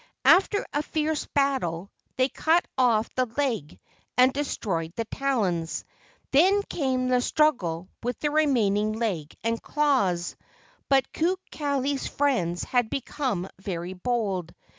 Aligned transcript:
After 0.25 0.65
a 0.73 0.81
fierce 0.81 1.27
battle 1.27 1.91
they 2.15 2.27
cut 2.27 2.65
off 2.75 3.13
the 3.13 3.27
leg 3.37 3.79
and 4.17 4.33
destroyed 4.33 4.93
the 4.95 5.05
talons. 5.05 5.85
Then 6.31 6.63
came 6.63 7.07
the 7.07 7.21
struggle 7.21 7.87
with 8.01 8.17
the 8.19 8.31
remaining 8.31 8.93
leg 8.93 9.35
and 9.43 9.61
claws, 9.61 10.35
but 10.89 11.13
Kukali's 11.13 12.07
friends 12.07 12.63
had 12.63 12.89
become 12.89 13.47
very 13.59 13.93
bold. 13.93 14.55